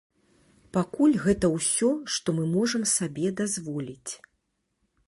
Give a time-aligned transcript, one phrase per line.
[0.77, 4.11] Пакуль гэта ўсё, што мы можам сабе дазволіць.